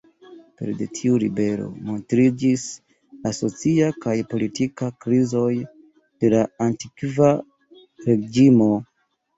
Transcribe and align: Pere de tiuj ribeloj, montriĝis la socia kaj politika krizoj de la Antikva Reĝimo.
Pere 0.59 0.71
de 0.77 0.85
tiuj 0.99 1.17
ribeloj, 1.23 1.67
montriĝis 1.89 2.65
la 3.27 3.35
socia 3.41 3.93
kaj 4.07 4.17
politika 4.33 4.91
krizoj 5.07 5.53
de 5.59 6.35
la 6.37 6.43
Antikva 6.71 7.33
Reĝimo. 8.11 8.75